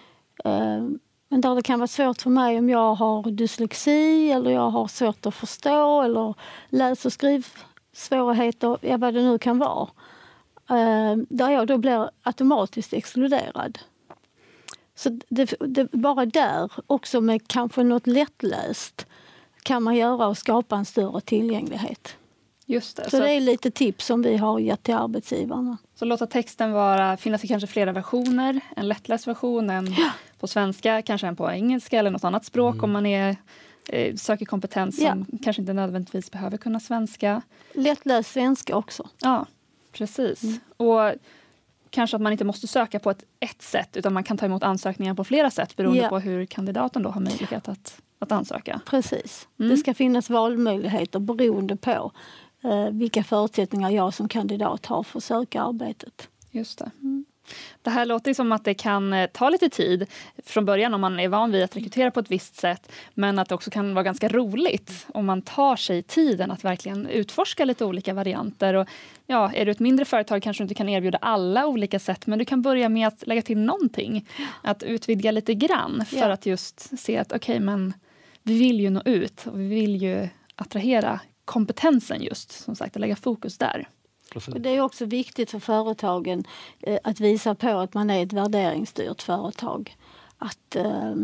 Ehm, 0.45 0.99
men 1.29 1.41
där 1.41 1.55
det 1.55 1.63
kan 1.63 1.79
vara 1.79 1.87
svårt 1.87 2.23
för 2.23 2.31
mig 2.31 2.59
om 2.59 2.69
jag 2.71 2.95
har 2.95 3.31
dyslexi 3.31 4.31
eller 4.31 4.51
jag 4.51 4.71
har 4.71 4.89
svårt 4.89 5.27
att 5.27 5.35
förstå 5.35 6.03
eller 6.03 6.35
läs 6.69 7.07
och 7.07 7.13
skrivsvårigheter, 7.13 8.79
ja 8.81 8.97
vad 8.97 9.15
det 9.15 9.23
nu 9.23 9.39
kan 9.39 9.59
vara. 9.59 9.89
Ehm, 10.69 11.27
där 11.31 11.51
jag 11.51 11.67
då 11.67 11.79
blir 11.79 12.11
automatiskt 12.23 12.93
exkluderad. 12.93 13.79
Så 14.95 15.21
det, 15.29 15.55
det, 15.61 15.93
bara 15.93 16.27
där, 16.27 16.73
också 16.87 17.21
med 17.21 17.49
kanske 17.49 17.83
något 17.83 18.07
lättläst, 18.07 19.07
kan 19.63 19.83
man 19.83 19.97
göra 19.97 20.27
och 20.27 20.39
skapa 20.39 20.77
en 20.77 20.85
större 20.85 21.21
tillgänglighet. 21.21 22.17
Just 22.67 22.97
det, 22.97 23.05
så, 23.05 23.11
så, 23.11 23.19
det 23.19 23.33
är 23.33 23.41
lite 23.41 23.71
tips 23.71 24.07
som 24.07 24.23
vi 24.23 24.37
har 24.37 24.59
gett 24.59 24.83
till 24.83 24.95
arbetsgivarna. 24.95 25.77
Så 25.95 26.05
låta 26.05 26.27
texten 26.27 26.73
vara, 26.73 27.17
finnas 27.17 27.45
i 27.45 27.49
kanske 27.49 27.67
flera 27.67 27.93
versioner. 27.93 28.61
En 28.77 28.89
lättläst 28.89 29.27
version, 29.27 29.71
en 29.71 29.93
ja. 29.93 30.11
på 30.41 30.47
svenska, 30.47 31.03
kanske 31.03 31.27
en 31.27 31.37
på 31.37 31.51
engelska 31.51 31.99
eller 31.99 32.11
något 32.11 32.25
annat 32.25 32.45
språk 32.45 32.75
mm. 32.75 32.85
om 32.85 32.93
man 32.93 33.07
är, 33.07 33.37
eh, 33.89 34.15
söker 34.15 34.47
kompetens 34.47 34.97
som 34.97 35.27
ja. 35.33 35.39
kanske 35.45 35.63
inte 35.63 35.73
nödvändigtvis 35.73 36.31
behöver 36.31 36.57
kunna 36.57 36.81
svenska. 36.81 37.43
Lättläst 37.75 38.33
svenska 38.33 38.77
också. 38.77 39.09
Ja, 39.21 39.47
precis. 39.93 40.43
Mm. 40.43 40.59
Och 40.77 41.15
kanske 41.91 42.17
att 42.17 42.23
man 42.23 42.33
inte 42.33 42.45
måste 42.45 42.67
söka 42.67 42.99
på 42.99 43.11
ett, 43.11 43.25
ett 43.41 43.63
sätt 43.63 43.97
utan 43.97 44.13
man 44.13 44.25
kan 44.25 44.39
ta 44.39 44.47
emot 44.47 44.63
ansökningar 44.63 45.15
på 45.15 45.25
flera 45.25 45.51
sätt 45.51 45.77
beroende 45.77 46.03
ja. 46.03 46.09
på 46.09 46.19
hur 46.19 46.47
kandidaten 46.47 47.03
då 47.03 47.11
har 47.11 47.21
möjlighet 47.21 47.69
att, 47.69 48.01
att 48.19 48.33
ansöka. 48.33 48.81
Precis. 48.87 49.49
Mm. 49.59 49.71
Det 49.71 49.77
ska 49.77 49.95
finnas 49.95 50.31
valmöjligheter 50.31 51.19
beroende 51.19 51.77
på 51.77 52.13
vilka 52.93 53.25
förutsättningar 53.25 53.91
jag 53.91 54.15
som 54.15 54.29
kandidat 54.29 54.87
har 54.87 55.03
för 55.03 55.19
att 55.19 55.25
söka 55.25 55.63
arbetet. 55.63 56.29
Just 56.51 56.79
det. 56.79 56.91
Mm. 57.03 57.25
Det 57.83 57.91
här 57.91 58.07
låter 58.07 58.35
som 58.35 58.53
att 58.53 58.65
det 58.65 58.75
kan 58.75 59.13
eh, 59.13 59.27
ta 59.27 59.49
lite 59.49 59.69
tid 59.69 60.07
från 60.47 60.65
början 60.65 60.95
om 60.95 61.01
man 61.01 61.21
är 61.21 61.29
van 61.29 61.53
vid 61.53 61.63
att 61.63 61.77
rekrytera 61.77 62.11
på 62.11 62.21
ett 62.21 62.31
visst 62.31 62.57
sätt 62.57 62.93
men 63.15 63.39
att 63.39 63.49
det 63.49 63.55
också 63.55 63.71
kan 63.71 63.95
vara 63.95 64.03
ganska 64.03 64.29
roligt 64.29 65.07
om 65.15 65.27
man 65.27 65.43
tar 65.43 65.77
sig 65.77 66.03
tiden 66.03 66.51
att 66.51 66.65
verkligen 66.65 67.07
utforska 67.07 67.65
lite 67.65 67.85
olika 67.85 68.15
varianter. 68.15 68.75
Och, 68.75 68.89
ja, 69.27 69.53
är 69.53 69.65
du 69.65 69.71
ett 69.71 69.81
mindre 69.81 70.05
företag 70.05 70.43
kanske 70.43 70.63
du 70.63 70.65
inte 70.65 70.75
kan 70.75 70.89
erbjuda 70.89 71.19
alla 71.19 71.67
olika 71.67 71.99
sätt 71.99 72.27
men 72.27 72.39
du 72.39 72.45
kan 72.45 72.63
börja 72.63 72.89
med 72.89 73.09
att 73.09 73.27
lägga 73.27 73.43
till 73.43 73.59
någonting. 73.59 74.29
Att 74.63 74.83
utvidga 74.83 75.31
lite 75.31 75.55
grann 75.55 76.05
för 76.07 76.17
ja. 76.17 76.33
att 76.33 76.47
just 76.47 76.99
se 76.99 77.19
att 77.19 77.33
okej, 77.33 77.55
okay, 77.55 77.61
men 77.61 77.95
vi 78.43 78.59
vill 78.59 78.81
ju 78.81 78.91
nå 78.91 79.03
ut 79.05 79.47
och 79.47 79.61
vi 79.61 79.69
vill 79.69 80.03
ju 80.03 80.29
attrahera 80.57 81.21
kompetensen 81.45 82.23
just, 82.23 82.53
som 82.53 82.77
sagt, 82.77 82.97
att 82.97 83.01
lägga 83.01 83.17
fokus 83.17 83.59
där. 83.59 83.89
Det 84.47 84.71
är 84.71 84.81
också 84.81 85.05
viktigt 85.05 85.51
för 85.51 85.59
företagen 85.59 86.45
eh, 86.81 86.99
att 87.05 87.21
visa 87.21 87.55
på 87.55 87.79
att 87.79 87.95
man 87.95 88.11
är 88.11 88.23
ett 88.23 88.33
värderingsstyrt 88.33 89.23
företag. 89.23 89.97
Att, 90.39 90.77
eh, 90.77 91.15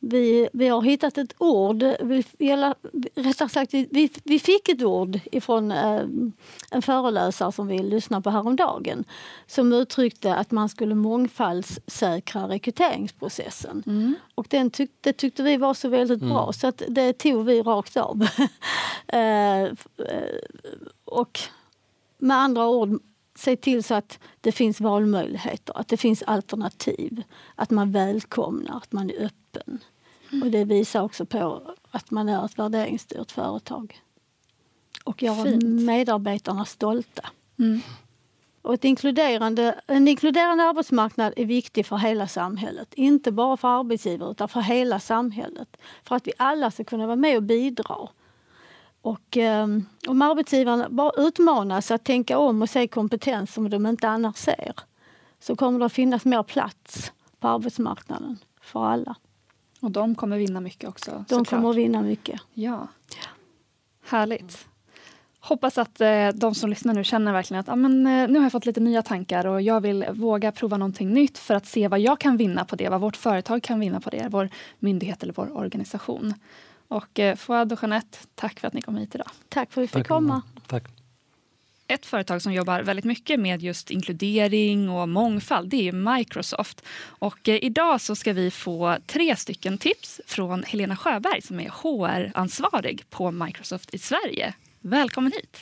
vi, 0.00 0.48
vi 0.52 0.68
har 0.68 0.82
hittat 0.82 1.18
ett 1.18 1.34
ord, 1.38 1.82
vi, 2.00 2.24
rättare 3.14 3.48
sagt 3.48 3.74
vi, 3.74 4.10
vi 4.24 4.38
fick 4.38 4.68
ett 4.68 4.82
ord 4.82 5.20
ifrån 5.32 5.72
eh, 5.72 6.02
en 6.70 6.82
föreläsare 6.82 7.52
som 7.52 7.66
vi 7.66 7.78
lyssnade 7.78 8.22
på 8.22 8.30
häromdagen 8.30 9.04
som 9.46 9.72
uttryckte 9.72 10.34
att 10.34 10.50
man 10.50 10.68
skulle 10.68 10.94
mångfaldssäkra 10.94 12.48
rekryteringsprocessen. 12.48 13.82
Mm. 13.86 14.14
Och 14.34 14.46
den 14.50 14.70
tyck, 14.70 14.90
det 15.00 15.12
tyckte 15.12 15.42
vi 15.42 15.56
var 15.56 15.74
så 15.74 15.88
väldigt 15.88 16.22
mm. 16.22 16.34
bra 16.34 16.52
så 16.52 16.66
att 16.66 16.82
det 16.88 17.12
tog 17.12 17.44
vi 17.44 17.62
rakt 17.62 17.96
av. 17.96 18.22
eh, 19.06 19.62
eh, 19.62 19.72
och 21.04 21.40
med 22.18 22.36
andra 22.36 22.68
ord, 22.68 23.02
se 23.38 23.56
till 23.56 23.84
så 23.84 23.94
att 23.94 24.18
det 24.40 24.52
finns 24.52 24.80
valmöjligheter, 24.80 25.78
att 25.78 25.88
det 25.88 25.96
finns 25.96 26.22
alternativ. 26.22 27.22
Att 27.54 27.70
man 27.70 27.92
välkomnar, 27.92 28.76
att 28.76 28.92
man 28.92 29.10
är 29.10 29.14
öppen. 29.14 29.47
Mm. 29.66 30.42
Och 30.42 30.50
det 30.50 30.64
visar 30.64 31.02
också 31.02 31.26
på 31.26 31.62
att 31.90 32.10
man 32.10 32.28
är 32.28 32.44
ett 32.44 32.58
värderingsstyrt 32.58 33.32
företag. 33.32 34.00
Och 35.04 35.22
gör 35.22 35.44
Fint. 35.44 35.64
medarbetarna 35.64 36.64
stolta. 36.64 37.28
Mm. 37.58 37.80
Och 38.62 38.74
ett 38.74 38.84
inkluderande, 38.84 39.80
en 39.86 40.08
inkluderande 40.08 40.64
arbetsmarknad 40.64 41.32
är 41.36 41.44
viktig 41.44 41.86
för 41.86 41.96
hela 41.96 42.28
samhället. 42.28 42.94
Inte 42.94 43.32
bara 43.32 43.56
för 43.56 43.68
arbetsgivare 43.68 44.30
utan 44.30 44.48
för 44.48 44.60
hela 44.60 45.00
samhället. 45.00 45.76
För 46.04 46.16
att 46.16 46.26
vi 46.26 46.32
alla 46.36 46.70
ska 46.70 46.84
kunna 46.84 47.06
vara 47.06 47.16
med 47.16 47.36
och 47.36 47.42
bidra. 47.42 48.08
Och 49.02 49.36
um, 49.36 49.86
om 50.08 50.22
arbetsgivarna 50.22 50.88
bara 50.90 51.12
utmanas 51.16 51.90
att 51.90 52.04
tänka 52.04 52.38
om 52.38 52.62
och 52.62 52.70
se 52.70 52.88
kompetens 52.88 53.54
som 53.54 53.70
de 53.70 53.86
inte 53.86 54.08
annars 54.08 54.36
ser 54.36 54.72
så 55.40 55.56
kommer 55.56 55.78
det 55.78 55.84
att 55.84 55.92
finnas 55.92 56.24
mer 56.24 56.42
plats 56.42 57.12
på 57.40 57.48
arbetsmarknaden 57.48 58.38
för 58.60 58.84
alla. 58.84 59.16
Och 59.80 59.90
de 59.90 60.14
kommer 60.14 60.38
vinna 60.38 60.60
mycket 60.60 60.88
också? 60.88 61.10
De 61.10 61.24
såklart. 61.28 61.48
kommer 61.48 61.70
att 61.70 61.76
vinna 61.76 62.02
mycket. 62.02 62.40
Ja. 62.54 62.88
Härligt. 64.04 64.66
Hoppas 65.40 65.78
att 65.78 66.00
eh, 66.00 66.28
de 66.28 66.54
som 66.54 66.70
lyssnar 66.70 66.94
nu 66.94 67.04
känner 67.04 67.32
verkligen 67.32 67.60
att 67.60 67.68
ah, 67.68 67.76
men, 67.76 68.06
eh, 68.06 68.28
nu 68.28 68.38
har 68.38 68.44
jag 68.44 68.52
fått 68.52 68.66
lite 68.66 68.80
nya 68.80 69.02
tankar 69.02 69.46
och 69.46 69.62
jag 69.62 69.80
vill 69.80 70.06
våga 70.10 70.52
prova 70.52 70.76
någonting 70.76 71.14
nytt 71.14 71.38
för 71.38 71.54
att 71.54 71.66
se 71.66 71.88
vad 71.88 72.00
jag 72.00 72.20
kan 72.20 72.36
vinna 72.36 72.64
på 72.64 72.76
det, 72.76 72.88
vad 72.88 73.00
vårt 73.00 73.16
företag 73.16 73.62
kan 73.62 73.80
vinna 73.80 74.00
på 74.00 74.10
det, 74.10 74.28
vår 74.30 74.48
myndighet 74.78 75.22
eller 75.22 75.32
vår 75.32 75.56
organisation. 75.56 76.34
Och 76.88 77.18
eh, 77.18 77.36
Fouad 77.36 77.72
och 77.72 77.78
Jeanette, 77.82 78.18
tack 78.34 78.60
för 78.60 78.68
att 78.68 78.74
ni 78.74 78.82
kom 78.82 78.96
hit 78.96 79.14
idag. 79.14 79.30
Tack 79.48 79.72
för 79.72 79.82
att 79.82 79.82
vi 79.82 79.98
fick 79.98 80.08
komma. 80.08 80.42
Tack. 80.66 80.97
Ett 81.90 82.06
företag 82.06 82.42
som 82.42 82.52
jobbar 82.52 82.82
väldigt 82.82 83.04
mycket 83.04 83.40
med 83.40 83.62
just 83.62 83.90
inkludering 83.90 84.90
och 84.90 85.08
mångfald 85.08 85.70
det 85.70 85.88
är 85.88 86.16
Microsoft. 86.16 86.82
Och 86.98 87.48
eh, 87.48 87.64
idag 87.64 88.00
så 88.00 88.16
ska 88.16 88.32
vi 88.32 88.50
få 88.50 88.96
tre 89.06 89.36
stycken 89.36 89.78
tips 89.78 90.20
från 90.26 90.62
Helena 90.62 90.96
Sjöberg 90.96 91.42
som 91.42 91.60
är 91.60 91.68
HR-ansvarig 91.68 93.10
på 93.10 93.30
Microsoft 93.30 93.94
i 93.94 93.98
Sverige. 93.98 94.54
Välkommen 94.80 95.32
hit! 95.32 95.56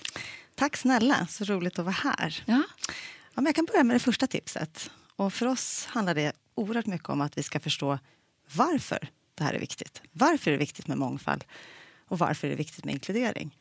Tack 0.54 0.76
snälla, 0.76 1.26
så 1.26 1.45
roligt 1.45 1.78
att 1.78 1.85
vara 1.85 1.97
här. 2.18 2.42
Ja. 2.47 2.62
Ja, 3.35 3.40
men 3.40 3.47
jag 3.47 3.54
kan 3.54 3.64
börja 3.64 3.85
med 3.85 3.97
det 3.97 4.00
första 4.00 4.26
tipset. 4.26 4.90
Och 5.16 5.33
för 5.33 5.47
oss 5.47 5.87
handlar 5.87 6.14
det 6.14 6.33
oerhört 6.54 6.87
mycket 6.87 7.09
om 7.09 7.21
att 7.21 7.38
vi 7.38 7.42
ska 7.42 7.61
förstå 7.61 7.99
varför 8.54 9.09
det 9.35 9.45
här 9.45 9.54
är 9.54 9.59
viktigt. 9.59 10.02
Varför 10.12 10.50
är 10.50 10.52
det 10.52 10.59
viktigt 10.59 10.87
med 10.88 10.99
mångfald? 10.99 11.45
Och 12.09 12.18
varför 12.18 12.47
är 12.47 12.50
det 12.50 12.56
viktigt 12.56 12.85
med 12.85 12.95
inkludering? 12.95 13.56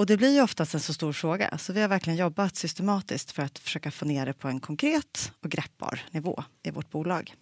Och 0.00 0.06
det 0.06 0.16
blir 0.16 0.34
ju 0.34 0.42
oftast 0.42 0.74
en 0.74 0.80
så 0.80 0.94
stor 0.94 1.12
fråga, 1.12 1.58
så 1.58 1.72
vi 1.72 1.80
har 1.80 1.88
verkligen 1.88 2.18
jobbat 2.18 2.56
systematiskt 2.56 3.32
för 3.32 3.42
att 3.42 3.58
försöka 3.58 3.90
få 3.90 4.04
ner 4.04 4.26
det 4.26 4.32
på 4.32 4.48
en 4.48 4.60
konkret 4.60 5.32
och 5.40 5.50
greppbar 5.50 6.00
nivå 6.10 6.44
i 6.62 6.70
vårt 6.70 6.90
bolag. 6.90 7.34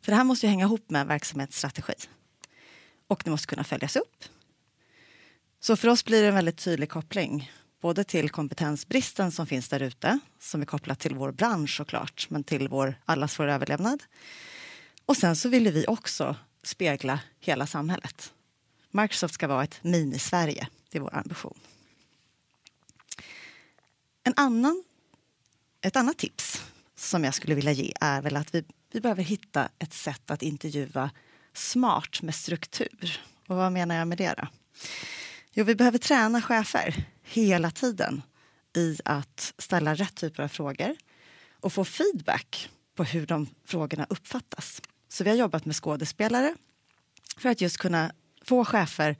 För 0.00 0.12
det 0.12 0.16
här 0.16 0.24
måste 0.24 0.46
ju 0.46 0.50
hänga 0.50 0.64
ihop 0.64 0.90
med 0.90 1.06
verksamhetsstrategi. 1.06 1.94
Och 3.06 3.22
det 3.24 3.30
måste 3.30 3.46
kunna 3.46 3.64
följas 3.64 3.96
upp. 3.96 4.24
Så 5.60 5.76
för 5.76 5.88
oss 5.88 6.04
blir 6.04 6.22
det 6.22 6.28
en 6.28 6.34
väldigt 6.34 6.58
tydlig 6.58 6.90
koppling 6.90 7.52
både 7.80 8.04
till 8.04 8.30
kompetensbristen 8.30 9.32
som 9.32 9.46
finns 9.46 9.68
där 9.68 9.82
ute, 9.82 10.18
som 10.40 10.60
är 10.60 10.66
kopplat 10.66 10.98
till 10.98 11.14
vår 11.14 11.32
bransch 11.32 11.76
såklart, 11.76 12.26
men 12.30 12.44
till 12.44 12.68
vår, 12.68 13.00
allas 13.04 13.38
vår 13.38 13.48
överlevnad. 13.48 14.02
Och 15.04 15.16
sen 15.16 15.36
så 15.36 15.48
ville 15.48 15.70
vi 15.70 15.84
också 15.86 16.36
spegla 16.62 17.20
hela 17.40 17.66
samhället. 17.66 18.32
Microsoft 18.90 19.34
ska 19.34 19.46
vara 19.46 19.64
ett 19.64 19.78
mini-Sverige. 19.82 20.68
Det 20.88 20.98
är 20.98 21.02
vår 21.02 21.14
ambition. 21.14 21.58
En 24.22 24.34
annan, 24.36 24.84
ett 25.80 25.96
annat 25.96 26.18
tips 26.18 26.62
som 26.96 27.24
jag 27.24 27.34
skulle 27.34 27.54
vilja 27.54 27.72
ge 27.72 27.92
är 28.00 28.22
väl 28.22 28.36
att 28.36 28.54
vi, 28.54 28.64
vi 28.92 29.00
behöver 29.00 29.22
hitta 29.22 29.68
ett 29.78 29.92
sätt 29.92 30.30
att 30.30 30.42
intervjua 30.42 31.10
smart 31.52 32.22
med 32.22 32.34
struktur. 32.34 33.22
Och 33.46 33.56
vad 33.56 33.72
menar 33.72 33.94
jag 33.94 34.08
med 34.08 34.18
det 34.18 34.34
då? 34.38 34.48
Jo, 35.52 35.64
vi 35.64 35.74
behöver 35.74 35.98
träna 35.98 36.42
chefer 36.42 37.04
hela 37.22 37.70
tiden 37.70 38.22
i 38.76 38.98
att 39.04 39.54
ställa 39.58 39.94
rätt 39.94 40.14
typer 40.14 40.42
av 40.42 40.48
frågor 40.48 40.96
och 41.60 41.72
få 41.72 41.84
feedback 41.84 42.70
på 42.94 43.04
hur 43.04 43.26
de 43.26 43.46
frågorna 43.64 44.06
uppfattas. 44.10 44.82
Så 45.08 45.24
vi 45.24 45.30
har 45.30 45.36
jobbat 45.36 45.64
med 45.64 45.76
skådespelare 45.76 46.54
för 47.36 47.48
att 47.48 47.60
just 47.60 47.78
kunna 47.78 48.12
få 48.42 48.64
chefer 48.64 49.16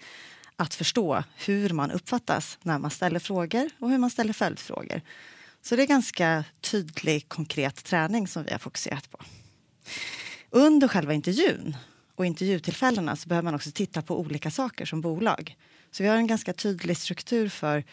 att 0.61 0.75
förstå 0.75 1.25
hur 1.37 1.71
man 1.71 1.91
uppfattas 1.91 2.59
när 2.63 2.79
man 2.79 2.91
ställer 2.91 3.21
frågor 3.21 3.71
och 3.79 3.91
hur 3.91 3.99
man 3.99 4.11
ställer 4.11 4.33
följdfrågor. 4.33 5.01
Så 5.63 5.77
det 5.77 5.83
är 5.83 5.87
ganska 5.87 6.45
tydlig, 6.61 7.29
konkret 7.29 7.85
träning 7.85 8.29
som 8.29 8.45
vi 8.45 8.53
har 8.53 8.59
fokuserat 8.59 9.11
på. 9.11 9.19
Under 10.51 10.89
själva 10.89 11.13
intervjun 11.13 11.77
och 12.15 12.27
intervjutillfällena 12.27 13.17
så 13.17 13.29
behöver 13.29 13.45
man 13.45 13.55
också 13.55 13.71
titta 13.71 14.03
på 14.03 14.21
olika 14.21 14.51
saker 14.51 14.87
som 14.87 15.01
bolag. 15.01 15.57
Så 15.91 16.03
vi 16.03 16.09
har 16.09 16.17
en 16.17 16.27
ganska 16.27 16.53
tydlig 16.53 16.97
struktur 16.97 17.49
för 17.49 17.85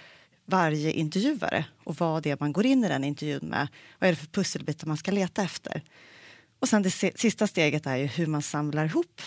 varje 0.45 0.91
intervjuare 0.91 1.65
och 1.83 1.95
vad 1.95 2.23
det 2.23 2.31
är 2.31 2.37
man 2.39 2.53
går 2.53 2.65
in 2.65 2.85
i 2.85 2.87
den 2.87 3.03
intervjun 3.03 3.45
med. 3.49 3.67
Vad 3.99 4.07
är 4.07 4.11
det 4.11 4.19
för 4.19 4.27
pusselbitar 4.27 4.87
man 4.87 4.97
ska 4.97 5.11
leta 5.11 5.43
efter? 5.43 5.83
Och 6.59 6.69
sen 6.69 6.83
det 6.83 6.91
sista 6.91 7.47
steget 7.47 7.85
är 7.85 7.95
ju 7.95 8.05
hur 8.05 8.27
man 8.27 8.41
samlar 8.41 8.85
ihop 8.85 9.21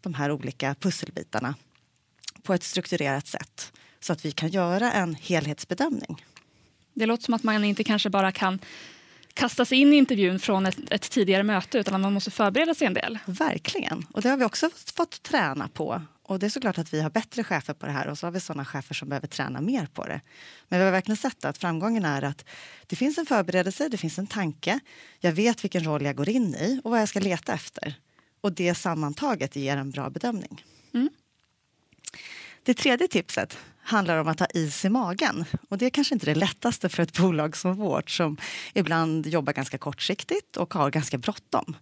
de 0.00 0.14
här 0.14 0.30
olika 0.30 0.74
pusselbitarna 0.74 1.54
på 2.42 2.54
ett 2.54 2.62
strukturerat 2.62 3.26
sätt 3.26 3.72
så 4.00 4.12
att 4.12 4.24
vi 4.24 4.32
kan 4.32 4.48
göra 4.48 4.92
en 4.92 5.14
helhetsbedömning. 5.14 6.26
Det 6.94 7.06
låter 7.06 7.24
som 7.24 7.34
att 7.34 7.42
man 7.42 7.64
inte 7.64 7.84
kanske 7.84 8.10
bara 8.10 8.32
kan 8.32 8.58
kasta 9.34 9.64
sig 9.64 9.78
in 9.78 9.92
i 9.92 9.96
intervjun 9.96 10.38
från 10.38 10.66
ett, 10.66 10.78
ett, 10.90 11.10
tidigare 11.10 11.42
möte 11.42 11.78
utan 11.78 11.94
att 11.94 12.00
man 12.00 12.12
måste 12.12 12.30
förbereda 12.30 12.74
sig 12.74 12.86
en 12.86 12.94
del. 12.94 13.18
Verkligen. 13.26 14.06
Och 14.12 14.22
det 14.22 14.28
har 14.28 14.36
vi 14.36 14.44
också 14.44 14.70
fått 14.96 15.22
träna 15.22 15.68
på. 15.68 16.02
Och 16.22 16.38
det 16.38 16.46
är 16.46 16.50
såklart 16.50 16.78
att 16.78 16.94
vi 16.94 17.00
har 17.00 17.10
bättre 17.10 17.44
chefer 17.44 17.74
på 17.74 17.86
det 17.86 17.92
här 17.92 18.08
och 18.08 18.18
så 18.18 18.26
har 18.26 18.30
vi 18.30 18.40
sådana 18.40 18.64
chefer 18.64 18.94
som 18.94 19.08
behöver 19.08 19.28
träna 19.28 19.60
mer 19.60 19.86
på 19.86 20.06
det. 20.06 20.20
Men 20.68 20.78
vi 20.78 20.84
har 20.84 20.92
verkligen 20.92 21.16
sett 21.16 21.44
att 21.44 21.58
framgången 21.58 22.04
är 22.04 22.22
att 22.22 22.44
det 22.86 22.96
finns 22.96 23.18
en 23.18 23.26
förberedelse, 23.26 23.88
det 23.88 23.96
finns 23.96 24.18
en 24.18 24.26
tanke. 24.26 24.80
Jag 25.20 25.32
vet 25.32 25.64
vilken 25.64 25.84
roll 25.84 26.02
jag 26.02 26.16
går 26.16 26.28
in 26.28 26.54
i 26.54 26.80
och 26.84 26.90
vad 26.90 27.00
jag 27.00 27.08
ska 27.08 27.20
leta 27.20 27.52
efter. 27.52 27.94
Och 28.40 28.52
det 28.52 28.74
sammantaget 28.74 29.56
ger 29.56 29.76
en 29.76 29.90
bra 29.90 30.10
bedömning. 30.10 30.64
Mm. 30.94 31.10
Det 32.64 32.74
tredje 32.74 33.08
tipset 33.08 33.58
handlar 33.82 34.18
om 34.18 34.28
att 34.28 34.40
ha 34.40 34.46
is 34.54 34.84
i 34.84 34.88
magen. 34.88 35.44
Och 35.68 35.78
det 35.78 35.86
är 35.86 35.90
kanske 35.90 36.14
inte 36.14 36.26
det 36.26 36.34
lättaste 36.34 36.88
för 36.88 37.02
ett 37.02 37.18
bolag 37.18 37.56
som 37.56 37.74
vårt 37.74 38.10
som 38.10 38.36
ibland 38.74 39.26
jobbar 39.26 39.52
ganska 39.52 39.78
kortsiktigt 39.78 40.56
och 40.56 40.74
har 40.74 40.90
ganska 40.90 41.18
bråttom. 41.18 41.76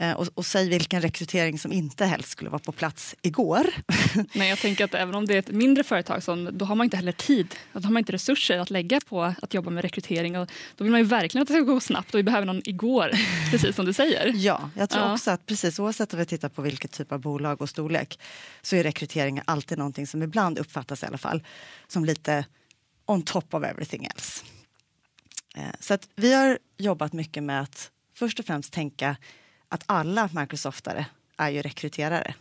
Eh, 0.00 0.12
och, 0.12 0.28
och 0.34 0.46
säg 0.46 0.68
vilken 0.68 1.02
rekrytering 1.02 1.58
som 1.58 1.72
inte 1.72 2.04
helst 2.04 2.28
skulle 2.28 2.50
vara 2.50 2.58
på 2.58 2.72
plats 2.72 3.16
igår. 3.22 3.66
Nej, 4.34 4.48
jag 4.48 4.58
tänker 4.58 4.84
att 4.84 4.94
även 4.94 5.14
om 5.14 5.26
det 5.26 5.34
är 5.34 5.38
ett 5.38 5.50
mindre 5.50 5.84
företag 5.84 6.22
så, 6.22 6.50
då 6.52 6.64
har 6.64 6.74
man 6.74 6.84
inte 6.84 6.96
heller 6.96 7.12
tid, 7.12 7.54
då 7.72 7.80
har 7.80 7.90
man 7.90 8.00
inte 8.00 8.12
resurser 8.12 8.58
att 8.58 8.70
lägga 8.70 9.00
på 9.00 9.34
att 9.42 9.54
jobba 9.54 9.70
med 9.70 9.82
rekrytering. 9.82 10.38
Och 10.38 10.50
då 10.76 10.84
vill 10.84 10.90
man 10.90 11.00
ju 11.00 11.06
verkligen 11.06 11.42
att 11.42 11.48
det 11.48 11.54
ska 11.54 11.62
gå 11.62 11.80
snabbt 11.80 12.14
och 12.14 12.18
vi 12.18 12.22
behöver 12.22 12.46
någon 12.46 12.62
igår, 12.64 13.10
precis 13.50 13.76
som 13.76 13.86
du 13.86 13.92
säger. 13.92 14.32
Ja, 14.36 14.70
jag 14.76 14.90
tror 14.90 15.04
ja. 15.04 15.12
också 15.12 15.30
att 15.30 15.46
precis 15.46 15.78
oavsett 15.78 16.12
om 16.12 16.18
vi 16.18 16.26
tittar 16.26 16.48
på 16.48 16.62
vilket 16.62 16.92
typ 16.92 17.12
av 17.12 17.20
bolag 17.20 17.62
och 17.62 17.68
storlek 17.68 18.18
så 18.62 18.76
är 18.76 18.82
rekrytering 18.82 19.40
alltid 19.44 19.78
någonting 19.78 20.06
som 20.06 20.22
ibland 20.22 20.58
uppfattas 20.58 21.02
i 21.02 21.06
alla 21.06 21.18
fall 21.18 21.42
som 21.88 22.04
lite 22.04 22.44
on 23.06 23.22
top 23.22 23.54
of 23.54 23.64
everything 23.64 24.04
else. 24.04 24.44
Eh, 25.56 25.62
så 25.80 25.94
att 25.94 26.08
vi 26.16 26.32
har 26.32 26.58
jobbat 26.78 27.12
mycket 27.12 27.42
med 27.42 27.60
att 27.60 27.90
först 28.14 28.38
och 28.38 28.44
främst 28.44 28.72
tänka 28.72 29.16
att 29.70 29.82
alla 29.86 30.28
Microsoftare 30.32 31.06
är 31.36 31.50
ju 31.50 31.62
rekryterare. 31.62 32.34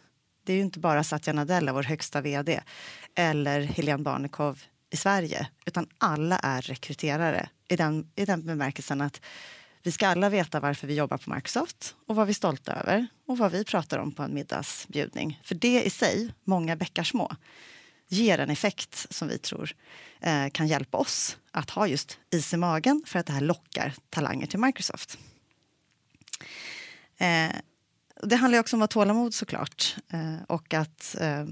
Det 0.43 0.53
är 0.53 0.57
ju 0.57 0.63
inte 0.63 0.79
bara 0.79 1.03
Satya 1.03 1.33
Nadella, 1.33 1.73
vår 1.73 1.83
högsta 1.83 2.21
vd, 2.21 2.61
eller 3.15 3.61
Helene 3.61 4.03
Barnekow 4.03 4.59
i 4.89 4.97
Sverige, 4.97 5.47
utan 5.65 5.87
alla 5.97 6.39
är 6.39 6.61
rekryterare 6.61 7.49
i 7.67 7.75
den, 7.75 8.11
i 8.15 8.25
den 8.25 8.45
bemärkelsen 8.45 9.01
att 9.01 9.21
vi 9.83 9.91
ska 9.91 10.07
alla 10.07 10.29
veta 10.29 10.59
varför 10.59 10.87
vi 10.87 10.95
jobbar 10.95 11.17
på 11.17 11.33
Microsoft 11.33 11.95
och 12.07 12.15
vad 12.15 12.27
vi 12.27 12.31
är 12.31 12.35
stolta 12.35 12.73
över 12.73 13.07
och 13.27 13.37
vad 13.37 13.51
vi 13.51 13.65
pratar 13.65 13.97
om 13.97 14.11
på 14.11 14.23
en 14.23 14.33
middagsbjudning. 14.33 15.41
För 15.43 15.55
det 15.55 15.83
i 15.83 15.89
sig, 15.89 16.33
många 16.43 16.75
bäckar 16.75 17.03
små, 17.03 17.35
ger 18.07 18.39
en 18.39 18.49
effekt 18.49 19.07
som 19.09 19.27
vi 19.27 19.37
tror 19.37 19.71
eh, 20.19 20.49
kan 20.49 20.67
hjälpa 20.67 20.97
oss 20.97 21.37
att 21.51 21.69
ha 21.69 21.87
just 21.87 22.19
is 22.31 22.53
i 22.53 22.57
magen 22.57 23.03
för 23.05 23.19
att 23.19 23.25
det 23.25 23.33
här 23.33 23.41
lockar 23.41 23.93
talanger 24.09 24.47
till 24.47 24.59
Microsoft. 24.59 25.17
Eh, 27.19 27.55
det 28.23 28.35
handlar 28.35 28.59
också 28.59 28.75
om 28.75 28.81
att 28.81 28.93
ha 28.93 29.01
tålamod 29.01 29.33
såklart 29.33 29.95
eh, 30.09 30.43
och 30.47 30.73
att 30.73 31.15
eh, 31.19 31.45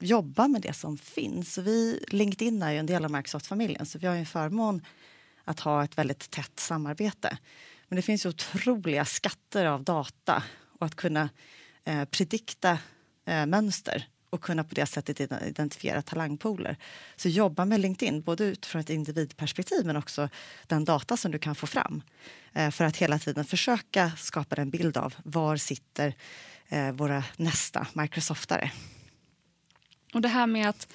jobba 0.00 0.48
med 0.48 0.62
det 0.62 0.72
som 0.72 0.98
finns. 0.98 1.58
Vi, 1.58 2.04
LinkedIn 2.08 2.62
är 2.62 2.72
ju 2.72 2.78
en 2.78 2.86
del 2.86 3.04
av 3.04 3.10
Microsoft-familjen 3.10 3.86
så 3.86 3.98
vi 3.98 4.06
har 4.06 4.14
ju 4.14 4.20
en 4.20 4.26
förmån 4.26 4.82
att 5.44 5.60
ha 5.60 5.84
ett 5.84 5.98
väldigt 5.98 6.30
tätt 6.30 6.60
samarbete. 6.60 7.38
Men 7.88 7.96
det 7.96 8.02
finns 8.02 8.26
ju 8.26 8.28
otroliga 8.28 9.04
skatter 9.04 9.66
av 9.66 9.84
data 9.84 10.42
och 10.78 10.86
att 10.86 10.94
kunna 10.94 11.28
eh, 11.84 12.04
predikta 12.04 12.78
eh, 13.24 13.46
mönster 13.46 14.06
och 14.30 14.40
kunna 14.40 14.64
på 14.64 14.74
det 14.74 14.86
sättet 14.86 15.20
identifiera 15.20 16.02
talangpooler. 16.02 16.76
Så 17.16 17.28
jobba 17.28 17.64
med 17.64 17.80
LinkedIn, 17.80 18.22
både 18.22 18.44
utifrån 18.44 18.80
ett 18.80 18.90
individperspektiv 18.90 19.86
men 19.86 19.96
också 19.96 20.28
den 20.66 20.84
data 20.84 21.16
som 21.16 21.32
du 21.32 21.38
kan 21.38 21.54
få 21.54 21.66
fram. 21.66 22.02
Eh, 22.52 22.70
för 22.70 22.84
att 22.84 22.96
hela 22.96 23.18
tiden 23.18 23.44
försöka 23.44 24.12
skapa 24.16 24.56
en 24.56 24.70
bild 24.70 24.96
av 24.96 25.14
var 25.24 25.56
sitter 25.56 26.14
eh, 26.68 26.92
våra 26.92 27.24
nästa 27.36 27.86
Microsoftare. 27.92 28.70
Och 30.14 30.20
det 30.20 30.28
här 30.28 30.46
med 30.46 30.68
att 30.68 30.88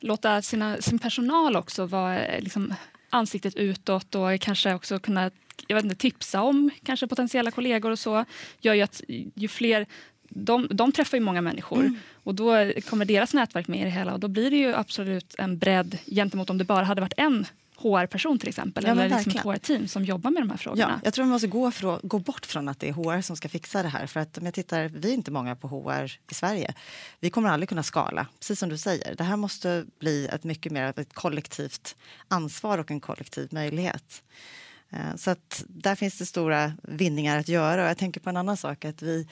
låta 0.00 0.42
sina, 0.42 0.80
sin 0.80 0.98
personal 0.98 1.56
också 1.56 1.86
vara 1.86 2.26
eh, 2.26 2.42
liksom, 2.42 2.74
ansiktet 3.10 3.56
utåt 3.56 4.14
och 4.14 4.40
kanske 4.40 4.74
också 4.74 4.98
kunna 4.98 5.30
jag 5.66 5.74
vet 5.74 5.84
inte, 5.84 5.96
tipsa 5.96 6.42
om 6.42 6.70
kanske 6.82 7.06
potentiella 7.06 7.50
kollegor 7.50 7.90
och 7.90 7.98
så 7.98 8.24
gör 8.60 8.74
ju 8.74 8.82
att 8.82 9.02
ju 9.34 9.48
fler 9.48 9.86
de, 10.28 10.68
de 10.70 10.92
träffar 10.92 11.16
ju 11.16 11.24
många 11.24 11.40
människor 11.40 11.80
mm. 11.80 11.96
och 12.24 12.34
då 12.34 12.72
kommer 12.88 13.04
deras 13.04 13.34
nätverk 13.34 13.68
med 13.68 13.80
i 13.80 13.84
det 13.84 13.90
hela 13.90 14.12
och 14.12 14.20
då 14.20 14.28
blir 14.28 14.50
det 14.50 14.56
ju 14.56 14.74
absolut 14.74 15.34
en 15.38 15.58
bredd 15.58 15.98
gentemot 16.06 16.50
om 16.50 16.58
det 16.58 16.64
bara 16.64 16.84
hade 16.84 17.00
varit 17.00 17.14
en 17.16 17.46
HR-person 17.80 18.38
till 18.38 18.48
exempel, 18.48 18.84
ja, 18.84 18.90
eller 18.90 19.08
liksom 19.08 19.32
ett 19.32 19.42
HR-team 19.42 19.88
som 19.88 20.04
jobbar 20.04 20.30
med 20.30 20.42
de 20.42 20.50
här 20.50 20.56
frågorna. 20.56 20.90
Ja, 20.94 21.00
jag 21.04 21.14
tror 21.14 21.24
man 21.24 21.32
måste 21.32 21.48
gå, 21.48 21.70
från, 21.70 22.00
gå 22.02 22.18
bort 22.18 22.46
från 22.46 22.68
att 22.68 22.80
det 22.80 22.88
är 22.88 22.92
HR 22.92 23.20
som 23.20 23.36
ska 23.36 23.48
fixa 23.48 23.82
det 23.82 23.88
här. 23.88 24.06
För 24.06 24.20
att 24.20 24.38
om 24.38 24.44
jag 24.44 24.54
tittar, 24.54 24.88
vi 24.88 25.10
är 25.10 25.14
inte 25.14 25.30
många 25.30 25.56
på 25.56 25.68
HR 25.68 26.12
i 26.30 26.34
Sverige. 26.34 26.74
Vi 27.20 27.30
kommer 27.30 27.48
aldrig 27.48 27.68
kunna 27.68 27.82
skala, 27.82 28.26
precis 28.38 28.58
som 28.58 28.68
du 28.68 28.78
säger. 28.78 29.14
Det 29.14 29.24
här 29.24 29.36
måste 29.36 29.84
bli 29.98 30.26
ett 30.26 30.44
mycket 30.44 30.72
mer 30.72 31.00
ett 31.00 31.14
kollektivt 31.14 31.96
ansvar 32.28 32.78
och 32.78 32.90
en 32.90 33.00
kollektiv 33.00 33.48
möjlighet. 33.50 34.22
Eh, 34.90 35.16
så 35.16 35.30
att 35.30 35.64
där 35.68 35.94
finns 35.94 36.18
det 36.18 36.26
stora 36.26 36.72
vinningar 36.82 37.38
att 37.38 37.48
göra. 37.48 37.82
Och 37.82 37.88
jag 37.88 37.98
tänker 37.98 38.20
på 38.20 38.30
en 38.30 38.36
annan 38.36 38.56
sak, 38.56 38.84
att 38.84 39.02
vi 39.02 39.28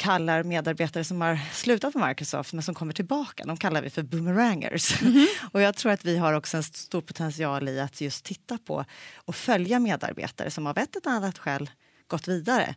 kallar 0.00 0.42
medarbetare 0.42 1.04
som 1.04 1.20
har 1.20 1.38
slutat 1.52 1.92
på 1.92 2.06
Microsoft 2.06 2.52
men 2.52 2.62
som 2.62 2.74
kommer 2.74 2.92
tillbaka, 2.92 3.44
de 3.44 3.56
kallar 3.56 3.82
vi 3.82 3.90
för 3.90 4.02
boomerangers. 4.02 5.02
Mm 5.02 5.26
och 5.52 5.60
jag 5.60 5.76
tror 5.76 5.92
att 5.92 6.04
vi 6.04 6.16
har 6.16 6.32
också 6.32 6.56
en 6.56 6.62
stor 6.62 7.00
potential 7.00 7.68
i 7.68 7.80
att 7.80 8.00
just 8.00 8.24
titta 8.24 8.58
på 8.58 8.84
och 9.14 9.36
följa 9.36 9.78
medarbetare 9.78 10.50
som 10.50 10.66
av 10.66 10.78
ett 10.78 10.96
eller 10.96 11.16
annat 11.16 11.38
skäl 11.38 11.70
gått 12.06 12.28
vidare 12.28 12.74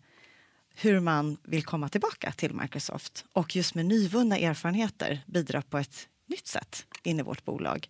hur 0.75 0.99
man 0.99 1.37
vill 1.43 1.63
komma 1.63 1.89
tillbaka 1.89 2.31
till 2.31 2.53
Microsoft 2.53 3.25
och 3.33 3.55
just 3.55 3.75
med 3.75 3.85
nyvunna 3.85 4.37
erfarenheter 4.37 5.21
bidra 5.25 5.61
på 5.61 5.77
ett 5.77 6.07
nytt 6.27 6.47
sätt 6.47 6.85
in 7.03 7.19
i 7.19 7.23
vårt 7.23 7.45
bolag. 7.45 7.89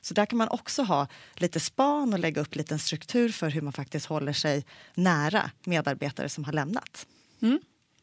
Så 0.00 0.14
där 0.14 0.26
kan 0.26 0.38
man 0.38 0.48
också 0.48 0.82
ha 0.82 1.06
lite 1.34 1.60
span 1.60 2.12
och 2.12 2.18
lägga 2.18 2.40
upp 2.40 2.54
lite 2.54 2.78
struktur 2.78 3.28
för 3.28 3.50
hur 3.50 3.60
man 3.60 3.72
faktiskt 3.72 4.06
håller 4.06 4.32
sig 4.32 4.64
nära 4.94 5.50
medarbetare 5.64 6.28
som 6.28 6.44
har 6.44 6.52
lämnat. 6.52 7.06
Mm. 7.42 7.60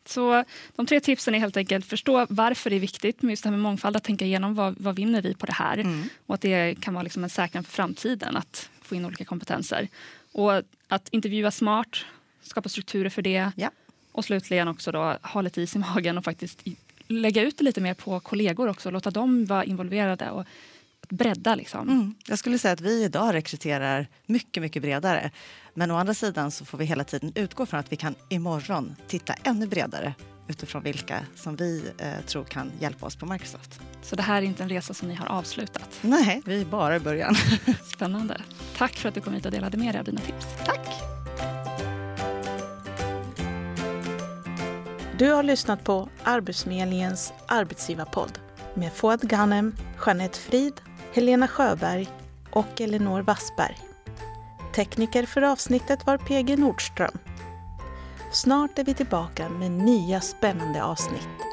Så 0.10 0.44
de 0.76 0.86
tre 0.86 1.00
tipsen 1.00 1.36
är 1.36 1.40
helt 1.40 1.58
enkelt 1.58 1.86
förstå 1.86 2.26
varför 2.30 2.70
det 2.70 2.76
är 2.76 2.80
viktigt 2.80 3.22
med 3.22 3.32
just 3.32 3.44
det 3.44 3.50
här 3.50 3.52
med 3.52 3.64
mångfald, 3.64 3.96
att 3.96 4.04
tänka 4.04 4.26
igenom 4.26 4.56
vad, 4.56 4.76
vad 4.80 4.96
vinner 4.96 5.22
vi 5.22 5.34
på 5.34 5.46
det 5.46 5.54
här 5.54 5.78
mm. 5.78 6.10
och 6.26 6.36
att 6.36 6.42
det 6.42 6.76
kan 6.82 6.94
vara 6.94 7.04
liksom 7.04 7.24
en 7.24 7.30
säkran 7.30 7.64
för 7.64 7.72
framtiden 7.72 8.38
att 8.38 8.70
få 8.82 8.96
in 8.96 9.06
olika 9.06 9.26
kompetenser. 9.26 9.88
Och 10.32 10.62
att 10.88 11.10
intervjua 11.12 11.52
smart, 11.52 12.06
skapa 12.42 12.70
strukturer 12.70 13.10
för 13.10 13.22
det 13.22 13.52
ja. 13.56 13.72
och 14.12 14.26
slutligen 14.26 14.68
också 14.68 14.92
då 14.92 15.18
ha 15.24 15.42
lite 15.42 15.62
is 15.62 15.76
i 15.76 15.80
magen 15.80 16.18
och 16.18 16.24
faktiskt 16.24 16.64
lägga 17.08 17.42
ut 17.42 17.58
det 17.58 17.64
lite 17.64 17.82
mer 17.82 17.94
på 17.94 18.20
kollegor 18.20 18.68
också, 18.68 18.92
låta 18.92 19.12
dem 19.12 19.46
vara 19.46 19.64
involverade 19.64 20.32
och 20.32 20.46
bredda. 21.10 21.56
Liksom. 21.56 21.90
Mm. 21.90 22.16
Jag 22.28 22.40
skulle 22.40 22.60
säga 22.60 22.74
att 22.74 22.82
vi 22.82 23.04
idag 23.04 23.34
rekryterar 23.34 24.08
mycket, 24.26 24.64
mycket 24.64 24.82
bredare. 24.82 25.32
Men 25.80 25.92
å 25.92 25.96
andra 25.96 26.14
sidan 26.14 26.52
så 26.52 26.66
får 26.66 26.78
vi 26.78 26.86
hela 26.86 27.04
tiden 27.04 27.32
utgå 27.36 27.66
från 27.66 27.80
att 27.80 27.92
vi 27.92 27.96
kan 27.96 28.16
imorgon 28.30 28.96
titta 29.08 29.34
ännu 29.34 29.68
bredare 29.68 30.14
utifrån 30.48 30.84
vilka 30.84 31.26
som 31.36 31.56
vi 31.56 31.92
eh, 31.98 32.26
tror 32.26 32.44
kan 32.44 32.72
hjälpa 32.80 33.06
oss 33.06 33.16
på 33.16 33.26
Microsoft. 33.26 33.80
Så 34.02 34.16
det 34.16 34.22
här 34.22 34.42
är 34.42 34.46
inte 34.46 34.64
en 34.64 34.70
resa 34.70 34.94
som 34.94 35.08
ni 35.08 35.16
har 35.16 35.28
avslutat? 35.28 36.00
Nej, 36.02 36.42
vi 36.46 36.62
är 36.62 36.66
bara 36.66 36.96
i 36.96 37.00
början. 37.00 37.36
Spännande. 37.96 38.42
Tack 38.78 38.96
för 38.96 39.10
att 39.10 39.16
du 39.16 39.22
kom 39.22 39.34
hit 39.34 39.46
och 39.46 39.52
delade 39.52 39.78
med 39.78 39.94
dig 39.94 40.00
av 40.00 40.06
dina 40.06 40.22
tips. 40.22 40.48
Tack. 40.66 40.88
Du 45.18 45.32
har 45.32 45.44
lyssnat 45.44 45.84
på 45.84 46.10
Arbetsförmedlingens 46.24 47.34
arbetsgivarpodd 47.48 48.40
med 48.74 48.94
Fouad 48.94 49.22
Ghanem, 49.22 49.76
Jeanette 50.06 50.40
Frid 50.40 50.82
Helena 51.14 51.48
Sjöberg 51.48 52.08
och 52.52 52.82
Elinor 52.82 53.22
Wassberg. 53.22 53.89
Tekniker 54.80 55.26
för 55.26 55.42
avsnittet 55.42 56.06
var 56.06 56.18
PG 56.18 56.60
Nordström. 56.60 57.18
Snart 58.32 58.80
är 58.80 58.84
vi 58.84 58.94
tillbaka 58.94 59.50
med 59.50 59.72
nya 59.72 60.22
spännande 60.22 60.84
avsnitt. 60.84 61.49